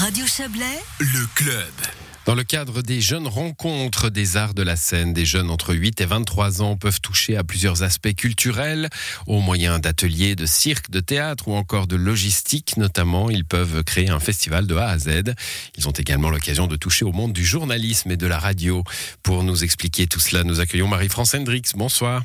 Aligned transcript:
Radio 0.00 0.24
Chablais, 0.26 0.80
Le 0.98 1.26
club. 1.34 1.70
Dans 2.24 2.34
le 2.34 2.42
cadre 2.42 2.80
des 2.80 3.02
jeunes 3.02 3.26
rencontres 3.26 4.08
des 4.08 4.38
arts 4.38 4.54
de 4.54 4.62
la 4.62 4.74
scène, 4.74 5.12
des 5.12 5.26
jeunes 5.26 5.50
entre 5.50 5.74
8 5.74 6.00
et 6.00 6.06
23 6.06 6.62
ans 6.62 6.78
peuvent 6.78 7.02
toucher 7.02 7.36
à 7.36 7.44
plusieurs 7.44 7.82
aspects 7.82 8.14
culturels, 8.14 8.88
au 9.26 9.40
moyen 9.40 9.78
d'ateliers 9.78 10.36
de 10.36 10.46
cirque, 10.46 10.90
de 10.90 11.00
théâtre 11.00 11.48
ou 11.48 11.52
encore 11.52 11.86
de 11.86 11.96
logistique 11.96 12.78
notamment. 12.78 13.28
Ils 13.28 13.44
peuvent 13.44 13.84
créer 13.84 14.08
un 14.08 14.20
festival 14.20 14.66
de 14.66 14.74
A 14.74 14.88
à 14.88 14.98
Z. 14.98 15.34
Ils 15.76 15.86
ont 15.86 15.92
également 15.92 16.30
l'occasion 16.30 16.66
de 16.66 16.76
toucher 16.76 17.04
au 17.04 17.12
monde 17.12 17.34
du 17.34 17.44
journalisme 17.44 18.10
et 18.10 18.16
de 18.16 18.26
la 18.26 18.38
radio. 18.38 18.82
Pour 19.22 19.42
nous 19.42 19.64
expliquer 19.64 20.06
tout 20.06 20.20
cela, 20.20 20.44
nous 20.44 20.60
accueillons 20.60 20.88
Marie-France 20.88 21.34
Hendrix. 21.34 21.72
Bonsoir. 21.74 22.22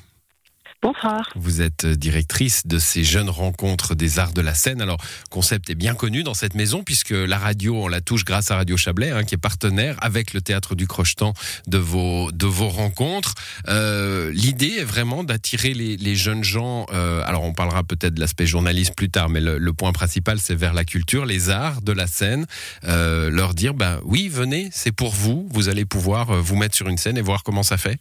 Bonsoir. 0.86 1.28
Vous 1.34 1.64
êtes 1.64 1.88
directrice 1.88 2.68
de 2.68 2.78
ces 2.78 3.04
jeunes 3.04 3.32
rencontres 3.32 3.96
des 3.96 4.20
arts 4.20 4.34
de 4.34 4.42
la 4.42 4.54
scène. 4.54 4.84
Alors, 4.84 5.00
concept 5.32 5.72
est 5.72 5.76
bien 5.76 5.96
connu 5.96 6.22
dans 6.22 6.36
cette 6.36 6.54
maison 6.54 6.84
puisque 6.84 7.10
la 7.10 7.40
radio, 7.40 7.86
on 7.86 7.88
la 7.88 8.02
touche 8.02 8.24
grâce 8.24 8.52
à 8.52 8.58
Radio 8.58 8.78
Chablais, 8.78 9.10
hein, 9.10 9.24
qui 9.24 9.34
est 9.34 9.40
partenaire 9.40 9.98
avec 10.02 10.36
le 10.36 10.42
théâtre 10.42 10.76
du 10.76 10.86
Crochetan 10.86 11.34
de 11.66 11.80
vos 11.80 12.32
de 12.32 12.46
vos 12.46 12.70
rencontres. 12.70 13.34
Euh, 13.68 14.32
L'idée 14.32 14.76
est 14.78 14.84
vraiment 14.84 15.24
d'attirer 15.24 15.74
les, 15.74 16.16
jeunes 16.16 16.44
gens. 16.44 16.86
Euh, 16.94 17.24
alors, 17.26 17.46
on 17.46 17.56
parlera 17.56 17.84
peut-être 17.84 18.14
de 18.14 18.20
l'aspect 18.20 18.46
journaliste 18.46 18.94
plus 18.96 19.10
tard, 19.10 19.30
mais 19.30 19.42
le, 19.42 19.74
point 19.74 19.92
principal, 19.92 20.38
c'est 20.40 20.54
vers 20.54 20.76
la 20.76 20.86
culture, 20.86 21.26
les 21.26 21.50
arts 21.50 21.82
de 21.82 21.94
la 21.94 22.06
scène. 22.06 22.46
Euh, 22.84 23.32
leur 23.32 23.56
dire, 23.56 23.74
ben 23.74 24.02
oui, 24.04 24.30
venez, 24.30 24.70
c'est 24.72 24.92
pour 24.92 25.14
vous. 25.14 25.50
Vous 25.52 25.68
allez 25.68 25.86
pouvoir 25.86 26.30
euh, 26.30 26.42
vous 26.42 26.56
mettre 26.56 26.76
sur 26.76 26.88
une 26.88 27.00
scène 27.00 27.18
et 27.18 27.24
voir 27.24 27.42
comment 27.42 27.64
ça 27.64 27.78
fait. 27.78 27.98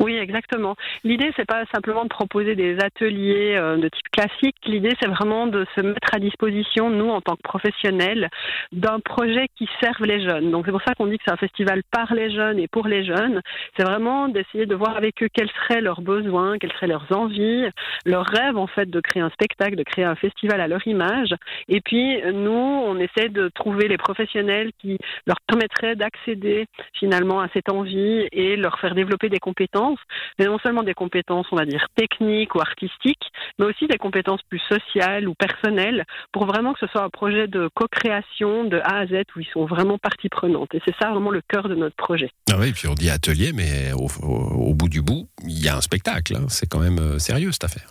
Oui, 0.00 0.16
exactement. 0.16 0.74
L'idée, 1.04 1.30
c'est 1.36 1.46
pas 1.46 1.64
simplement 1.72 2.04
de 2.04 2.08
proposer 2.08 2.56
des 2.56 2.78
ateliers 2.80 3.54
euh, 3.56 3.76
de 3.76 3.88
type 3.88 4.10
classique. 4.10 4.56
L'idée, 4.66 4.92
c'est 5.00 5.08
vraiment 5.08 5.46
de 5.46 5.64
se 5.74 5.80
mettre 5.80 6.14
à 6.14 6.18
disposition, 6.18 6.90
nous, 6.90 7.08
en 7.08 7.20
tant 7.20 7.36
que 7.36 7.42
professionnels, 7.42 8.28
d'un 8.72 8.98
projet 9.00 9.46
qui 9.56 9.68
serve 9.80 10.04
les 10.04 10.20
jeunes. 10.20 10.50
Donc, 10.50 10.66
c'est 10.66 10.72
pour 10.72 10.82
ça 10.82 10.94
qu'on 10.94 11.06
dit 11.06 11.18
que 11.18 11.24
c'est 11.26 11.32
un 11.32 11.36
festival 11.36 11.82
par 11.90 12.12
les 12.14 12.30
jeunes 12.30 12.58
et 12.58 12.68
pour 12.68 12.88
les 12.88 13.04
jeunes. 13.04 13.40
C'est 13.76 13.84
vraiment 13.84 14.28
d'essayer 14.28 14.66
de 14.66 14.74
voir 14.74 14.96
avec 14.96 15.22
eux 15.22 15.28
quels 15.32 15.50
seraient 15.50 15.80
leurs 15.80 16.00
besoins, 16.00 16.58
quelles 16.58 16.72
seraient 16.72 16.88
leurs 16.88 17.06
envies, 17.12 17.66
leurs 18.04 18.26
rêves, 18.26 18.56
en 18.56 18.66
fait, 18.66 18.90
de 18.90 19.00
créer 19.00 19.22
un 19.22 19.30
spectacle, 19.30 19.76
de 19.76 19.84
créer 19.84 20.04
un 20.04 20.16
festival 20.16 20.60
à 20.60 20.66
leur 20.68 20.86
image. 20.86 21.34
Et 21.68 21.80
puis, 21.80 22.20
nous, 22.32 22.50
on 22.50 22.98
essaie 22.98 23.28
de 23.28 23.48
trouver 23.54 23.86
les 23.88 23.98
professionnels 23.98 24.70
qui 24.80 24.98
leur 25.26 25.36
permettraient 25.46 25.94
d'accéder 25.94 26.66
finalement 26.94 27.40
à 27.40 27.48
cette 27.52 27.70
envie 27.70 28.26
et 28.32 28.56
leur 28.56 28.78
faire 28.80 28.94
développer 28.94 29.28
des 29.28 29.38
compétences 29.38 29.83
mais 30.38 30.46
non 30.46 30.58
seulement 30.58 30.82
des 30.82 30.94
compétences, 30.94 31.46
on 31.52 31.56
va 31.56 31.66
dire, 31.66 31.86
techniques 31.94 32.54
ou 32.54 32.60
artistiques, 32.60 33.30
mais 33.58 33.66
aussi 33.66 33.86
des 33.86 33.98
compétences 33.98 34.42
plus 34.48 34.62
sociales 34.68 35.28
ou 35.28 35.34
personnelles, 35.34 36.04
pour 36.32 36.46
vraiment 36.46 36.72
que 36.72 36.80
ce 36.80 36.86
soit 36.86 37.02
un 37.02 37.10
projet 37.10 37.46
de 37.46 37.68
co-création 37.74 38.64
de 38.64 38.78
A 38.78 38.98
à 38.98 39.06
Z 39.06 39.24
où 39.36 39.40
ils 39.40 39.48
sont 39.52 39.66
vraiment 39.66 39.98
partie 39.98 40.28
prenante. 40.28 40.74
Et 40.74 40.80
c'est 40.84 40.94
ça 41.00 41.10
vraiment 41.10 41.30
le 41.30 41.42
cœur 41.48 41.68
de 41.68 41.74
notre 41.74 41.96
projet. 41.96 42.30
Ah 42.50 42.56
oui, 42.58 42.72
puis 42.72 42.88
on 42.88 42.94
dit 42.94 43.10
atelier, 43.10 43.52
mais 43.52 43.92
au, 43.92 44.74
bout 44.74 44.88
du 44.88 45.02
bout, 45.02 45.28
il 45.44 45.62
y 45.62 45.68
a 45.68 45.76
un 45.76 45.80
spectacle. 45.80 46.36
Hein. 46.36 46.46
C'est 46.48 46.68
quand 46.68 46.80
même 46.80 46.98
euh, 46.98 47.18
sérieux 47.18 47.52
cette 47.52 47.64
affaire. 47.64 47.88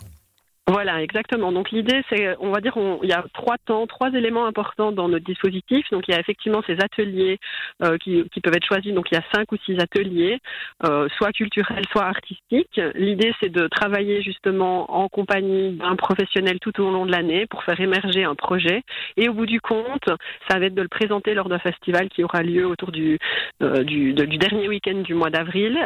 Voilà, 0.66 1.02
exactement. 1.02 1.52
Donc 1.52 1.70
l'idée, 1.72 2.02
c'est, 2.08 2.36
on 2.40 2.50
va 2.50 2.62
dire, 2.62 2.78
on, 2.78 2.98
il 3.02 3.10
y 3.10 3.12
a 3.12 3.22
trois 3.34 3.56
temps, 3.66 3.86
trois 3.86 4.08
éléments 4.12 4.46
importants 4.46 4.92
dans 4.92 5.10
notre 5.10 5.26
dispositif. 5.26 5.84
Donc 5.92 6.08
il 6.08 6.12
y 6.12 6.14
a 6.14 6.20
effectivement 6.20 6.62
ces 6.66 6.78
ateliers 6.80 7.38
euh, 7.82 7.98
qui, 7.98 8.24
qui, 8.30 8.40
peuvent 8.40 8.56
être 8.56 8.64
choisis. 8.64 8.94
Donc 8.94 9.10
il 9.10 9.14
y 9.14 9.18
a 9.18 9.24
cinq 9.34 9.52
ou 9.52 9.58
six 9.58 9.78
ateliers, 9.78 10.38
euh, 10.86 11.06
soit 11.18 11.32
culturels, 11.32 11.84
soit 11.92 12.06
artistiques. 12.06 12.80
L'idée, 12.94 13.34
c'est 13.42 13.50
de 13.50 13.66
travailler 13.66 14.22
justement 14.22 14.90
en 14.90 15.10
compagnie 15.10 15.72
d'un 15.72 15.96
professionnel 15.96 16.58
tout 16.60 16.80
au 16.80 16.90
long 16.90 17.04
de 17.04 17.12
l'année 17.12 17.44
pour 17.46 17.62
faire 17.62 17.78
émerger 17.78 18.24
un 18.24 18.34
projet. 18.34 18.84
Et 19.18 19.28
au 19.28 19.34
bout 19.34 19.46
du 19.46 19.60
compte, 19.60 20.08
ça 20.48 20.58
va 20.58 20.64
être 20.64 20.74
de 20.74 20.82
le 20.82 20.88
présenter 20.88 21.34
lors 21.34 21.50
d'un 21.50 21.58
festival 21.58 22.08
qui 22.08 22.24
aura 22.24 22.42
lieu 22.42 22.66
autour 22.66 22.90
du, 22.90 23.18
euh, 23.62 23.84
du, 23.84 24.14
du, 24.14 24.38
dernier 24.38 24.68
week-end 24.68 25.02
du 25.02 25.12
mois 25.12 25.28
d'avril, 25.28 25.76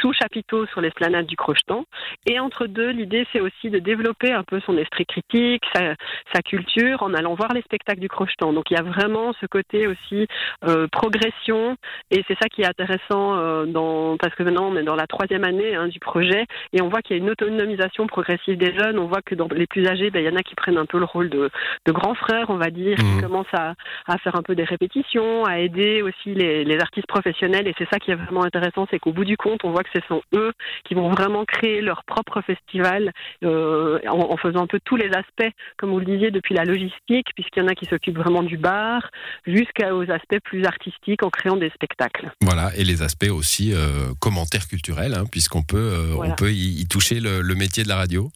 sous 0.00 0.12
chapiteau 0.14 0.66
sur 0.66 0.80
l'esplanade 0.80 1.26
du 1.26 1.36
Crochetan. 1.36 1.84
Et 2.26 2.40
entre 2.40 2.66
deux, 2.66 2.90
l'idée, 2.90 3.24
c'est 3.32 3.40
aussi 3.40 3.70
de 3.70 3.78
développer 3.78 3.99
développer 4.00 4.32
un 4.32 4.44
peu 4.44 4.60
son 4.60 4.76
esprit 4.78 5.04
critique, 5.04 5.62
sa, 5.74 5.94
sa, 6.34 6.42
culture, 6.42 7.02
en 7.02 7.12
allant 7.14 7.34
voir 7.34 7.52
les 7.52 7.62
spectacles 7.62 8.00
du 8.00 8.08
Crochetan. 8.08 8.52
Donc 8.52 8.70
il 8.70 8.74
y 8.74 8.80
a 8.80 8.82
vraiment 8.82 9.32
ce 9.40 9.46
côté 9.46 9.86
aussi 9.86 10.26
euh, 10.66 10.86
progression, 10.90 11.76
et 12.10 12.24
c'est 12.26 12.36
ça 12.40 12.48
qui 12.48 12.62
est 12.62 12.66
intéressant 12.66 13.36
euh, 13.36 13.66
dans, 13.66 14.16
parce 14.16 14.34
que 14.34 14.42
maintenant 14.42 14.70
on 14.70 14.76
est 14.76 14.82
dans 14.82 14.96
la 14.96 15.06
troisième 15.06 15.44
année 15.44 15.74
hein, 15.74 15.88
du 15.88 15.98
projet, 15.98 16.46
et 16.72 16.80
on 16.80 16.88
voit 16.88 17.02
qu'il 17.02 17.16
y 17.16 17.20
a 17.20 17.22
une 17.22 17.30
autonomisation 17.30 18.06
progressive 18.06 18.56
des 18.56 18.74
jeunes. 18.74 18.98
On 18.98 19.06
voit 19.06 19.22
que 19.22 19.34
dans 19.34 19.48
les 19.50 19.66
plus 19.66 19.86
âgés, 19.86 20.10
ben, 20.10 20.20
il 20.20 20.26
y 20.26 20.32
en 20.32 20.36
a 20.36 20.42
qui 20.42 20.54
prennent 20.54 20.78
un 20.78 20.86
peu 20.86 20.98
le 20.98 21.04
rôle 21.04 21.28
de, 21.28 21.50
de 21.86 21.92
grands 21.92 22.14
frères, 22.14 22.48
on 22.48 22.56
va 22.56 22.70
dire, 22.70 22.96
mmh. 22.98 23.16
qui 23.16 23.22
commencent 23.22 23.54
à, 23.54 23.74
à, 24.06 24.18
faire 24.18 24.36
un 24.36 24.42
peu 24.42 24.54
des 24.54 24.64
répétitions, 24.64 25.44
à 25.44 25.58
aider 25.58 26.02
aussi 26.02 26.34
les, 26.34 26.64
les 26.64 26.78
artistes 26.80 27.06
professionnels, 27.06 27.68
et 27.68 27.74
c'est 27.76 27.88
ça 27.90 27.98
qui 27.98 28.10
est 28.10 28.14
vraiment 28.14 28.44
intéressant, 28.44 28.86
c'est 28.90 28.98
qu'au 28.98 29.12
bout 29.12 29.24
du 29.24 29.36
compte, 29.36 29.64
on 29.64 29.70
voit 29.70 29.82
que 29.82 29.90
ce 29.94 30.06
sont 30.08 30.22
eux 30.34 30.52
qui 30.84 30.94
vont 30.94 31.10
vraiment 31.10 31.44
créer 31.44 31.80
leur 31.80 32.04
propre 32.04 32.40
festival. 32.40 33.12
Euh, 33.44 33.89
en, 34.08 34.32
en, 34.32 34.36
faisant 34.36 34.62
un 34.62 34.66
peu 34.66 34.80
tous 34.84 34.96
les 34.96 35.08
aspects, 35.08 35.52
comme 35.76 35.90
vous 35.90 35.98
le 35.98 36.06
disiez, 36.06 36.30
depuis 36.30 36.54
la 36.54 36.64
logistique, 36.64 37.28
puisqu'il 37.34 37.62
y 37.62 37.62
en 37.62 37.68
a 37.68 37.74
qui 37.74 37.86
s'occupent 37.86 38.18
vraiment 38.18 38.42
du 38.42 38.56
bar, 38.56 39.10
jusqu'aux 39.46 40.10
aspects 40.10 40.40
plus 40.44 40.64
artistiques 40.64 41.22
en 41.22 41.30
créant 41.30 41.56
des 41.56 41.70
spectacles. 41.70 42.32
Voilà, 42.42 42.70
et 42.76 42.84
les 42.84 43.02
aspects 43.02 43.30
aussi 43.30 43.72
euh, 43.72 44.12
commentaires 44.20 44.66
culturels, 44.68 45.14
hein, 45.14 45.24
puisqu'on 45.30 45.62
peut, 45.62 45.76
euh, 45.76 46.12
voilà. 46.14 46.32
on 46.32 46.36
peut 46.36 46.52
y, 46.52 46.80
y 46.80 46.86
toucher 46.86 47.20
le, 47.20 47.40
le 47.40 47.54
métier 47.54 47.82
de 47.82 47.88
la 47.88 47.96
radio. 47.96 48.30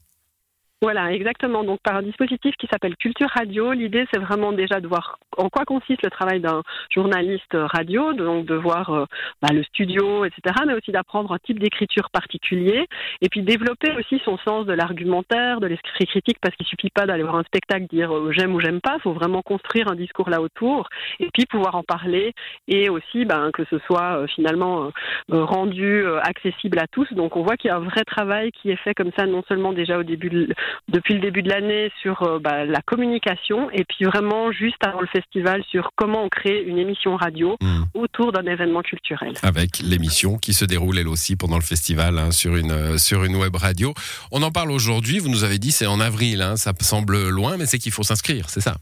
Voilà, 0.84 1.12
exactement. 1.12 1.64
Donc 1.64 1.80
par 1.80 1.96
un 1.96 2.02
dispositif 2.02 2.54
qui 2.56 2.66
s'appelle 2.66 2.94
Culture 2.96 3.30
Radio, 3.30 3.72
l'idée 3.72 4.04
c'est 4.12 4.20
vraiment 4.20 4.52
déjà 4.52 4.80
de 4.80 4.86
voir 4.86 5.18
en 5.38 5.48
quoi 5.48 5.64
consiste 5.64 6.02
le 6.02 6.10
travail 6.10 6.40
d'un 6.40 6.62
journaliste 6.90 7.54
radio, 7.54 8.12
donc 8.12 8.44
de 8.44 8.54
voir 8.54 8.90
euh, 8.90 9.06
bah, 9.40 9.48
le 9.54 9.62
studio, 9.62 10.26
etc., 10.26 10.42
mais 10.66 10.74
aussi 10.74 10.92
d'apprendre 10.92 11.32
un 11.32 11.38
type 11.38 11.58
d'écriture 11.58 12.10
particulier, 12.10 12.86
et 13.22 13.30
puis 13.30 13.40
développer 13.40 13.92
aussi 13.96 14.20
son 14.26 14.36
sens 14.36 14.66
de 14.66 14.74
l'argumentaire, 14.74 15.60
de 15.60 15.68
l'esprit 15.68 16.04
critique, 16.04 16.36
parce 16.42 16.54
qu'il 16.54 16.66
suffit 16.66 16.90
pas 16.90 17.06
d'aller 17.06 17.22
voir 17.22 17.36
un 17.36 17.44
spectacle 17.44 17.86
dire 17.86 18.14
euh, 18.14 18.30
j'aime 18.32 18.54
ou 18.54 18.60
j'aime 18.60 18.82
pas, 18.82 18.96
il 18.98 19.00
faut 19.00 19.14
vraiment 19.14 19.40
construire 19.40 19.90
un 19.90 19.94
discours 19.94 20.28
là 20.28 20.42
autour, 20.42 20.90
et 21.18 21.30
puis 21.32 21.46
pouvoir 21.46 21.76
en 21.76 21.82
parler, 21.82 22.34
et 22.68 22.90
aussi 22.90 23.24
ben, 23.24 23.50
que 23.54 23.64
ce 23.70 23.78
soit 23.86 24.18
euh, 24.18 24.26
finalement 24.26 24.90
rendu 25.30 26.04
accessible 26.22 26.78
à 26.78 26.86
tous. 26.86 27.10
Donc 27.14 27.36
on 27.36 27.42
voit 27.42 27.56
qu'il 27.56 27.68
y 27.68 27.70
a 27.70 27.76
un 27.76 27.80
vrai 27.80 28.04
travail 28.04 28.52
qui 28.52 28.70
est 28.70 28.76
fait 28.76 28.92
comme 28.92 29.12
ça, 29.16 29.24
non 29.24 29.42
seulement 29.48 29.72
déjà 29.72 29.98
au 29.98 30.02
début 30.02 30.28
de 30.28 30.48
depuis 30.88 31.14
le 31.14 31.20
début 31.20 31.42
de 31.42 31.48
l'année 31.48 31.90
sur 32.00 32.22
euh, 32.22 32.38
bah, 32.38 32.64
la 32.64 32.80
communication 32.82 33.70
et 33.70 33.84
puis 33.84 34.04
vraiment 34.04 34.52
juste 34.52 34.84
avant 34.86 35.00
le 35.00 35.06
festival 35.06 35.62
sur 35.70 35.90
comment 35.96 36.24
on 36.24 36.28
crée 36.28 36.62
une 36.62 36.78
émission 36.78 37.16
radio 37.16 37.56
mmh. 37.60 37.82
autour 37.94 38.32
d'un 38.32 38.46
événement 38.46 38.82
culturel. 38.82 39.34
Avec 39.42 39.78
l'émission 39.80 40.38
qui 40.38 40.52
se 40.52 40.64
déroule 40.64 40.98
elle 40.98 41.08
aussi 41.08 41.36
pendant 41.36 41.56
le 41.56 41.62
festival 41.62 42.18
hein, 42.18 42.30
sur, 42.30 42.56
une, 42.56 42.72
euh, 42.72 42.98
sur 42.98 43.24
une 43.24 43.36
web 43.36 43.54
radio. 43.56 43.94
On 44.32 44.42
en 44.42 44.50
parle 44.50 44.70
aujourd'hui, 44.70 45.18
vous 45.18 45.28
nous 45.28 45.44
avez 45.44 45.58
dit 45.58 45.72
c'est 45.72 45.86
en 45.86 46.00
avril, 46.00 46.42
hein, 46.42 46.56
ça 46.56 46.72
semble 46.80 47.28
loin 47.28 47.56
mais 47.56 47.66
c'est 47.66 47.78
qu'il 47.78 47.92
faut 47.92 48.02
s'inscrire, 48.02 48.48
c'est 48.48 48.60
ça? 48.60 48.76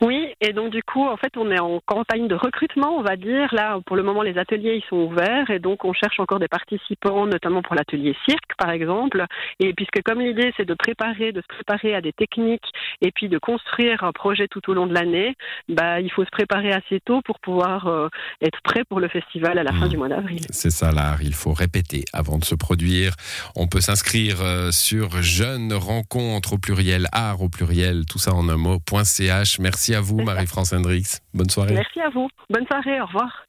Oui, 0.00 0.27
et 0.40 0.52
donc 0.52 0.70
du 0.70 0.82
coup, 0.82 1.04
en 1.06 1.16
fait, 1.16 1.36
on 1.36 1.50
est 1.50 1.58
en 1.58 1.80
campagne 1.84 2.28
de 2.28 2.34
recrutement, 2.34 2.96
on 2.98 3.02
va 3.02 3.16
dire. 3.16 3.52
Là, 3.54 3.78
pour 3.86 3.96
le 3.96 4.02
moment, 4.02 4.22
les 4.22 4.38
ateliers 4.38 4.76
ils 4.82 4.88
sont 4.88 4.96
ouverts 4.96 5.50
et 5.50 5.58
donc 5.58 5.84
on 5.84 5.92
cherche 5.92 6.20
encore 6.20 6.38
des 6.38 6.48
participants, 6.48 7.26
notamment 7.26 7.62
pour 7.62 7.74
l'atelier 7.74 8.14
cirque, 8.28 8.52
par 8.58 8.70
exemple. 8.70 9.24
Et 9.60 9.72
puisque 9.72 10.02
comme 10.04 10.20
l'idée 10.20 10.52
c'est 10.56 10.66
de 10.66 10.74
préparer, 10.74 11.32
de 11.32 11.40
se 11.40 11.46
préparer 11.46 11.94
à 11.94 12.00
des 12.00 12.12
techniques 12.12 12.70
et 13.00 13.10
puis 13.10 13.28
de 13.28 13.38
construire 13.38 14.04
un 14.04 14.12
projet 14.12 14.48
tout 14.48 14.68
au 14.70 14.74
long 14.74 14.86
de 14.86 14.94
l'année, 14.94 15.36
bah 15.68 16.00
il 16.00 16.10
faut 16.10 16.24
se 16.24 16.30
préparer 16.30 16.72
assez 16.72 17.00
tôt 17.00 17.20
pour 17.22 17.40
pouvoir 17.40 17.86
euh, 17.86 18.08
être 18.42 18.60
prêt 18.62 18.84
pour 18.84 19.00
le 19.00 19.08
festival 19.08 19.58
à 19.58 19.62
la 19.62 19.72
fin 19.72 19.88
du 19.88 19.96
mois 19.96 20.08
d'avril. 20.08 20.40
C'est 20.50 20.70
ça 20.70 20.92
l'art, 20.92 21.22
il 21.22 21.34
faut 21.34 21.52
répéter 21.52 22.04
avant 22.12 22.38
de 22.38 22.44
se 22.44 22.54
produire. 22.54 23.14
On 23.56 23.66
peut 23.66 23.80
s'inscrire 23.80 24.42
euh, 24.42 24.70
sur 24.70 25.22
Jeunes 25.22 25.72
Rencontres 25.72 26.54
au 26.54 26.58
pluriel, 26.58 27.06
art 27.12 27.42
au 27.42 27.48
pluriel, 27.48 28.04
tout 28.06 28.18
ça 28.18 28.34
en 28.34 28.48
un 28.48 28.56
mot.ch. 28.56 29.58
Merci 29.58 29.78
Merci 29.78 29.94
à 29.94 30.00
vous, 30.00 30.24
Marie-France 30.28 30.74
Hendrix. 30.74 31.20
Bonne 31.32 31.48
soirée. 31.48 31.74
Merci 31.74 32.00
à 32.00 32.10
vous. 32.10 32.28
Bonne 32.50 32.66
soirée. 32.66 33.00
Au 33.00 33.06
revoir. 33.06 33.46